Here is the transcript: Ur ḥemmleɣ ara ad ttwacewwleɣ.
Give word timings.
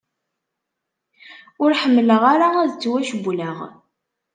Ur 1.63 1.71
ḥemmleɣ 1.81 2.21
ara 2.33 2.47
ad 2.59 2.71
ttwacewwleɣ. 2.73 3.57